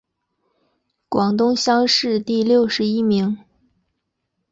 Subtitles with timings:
[1.07, 3.37] 广东乡试第六十一名。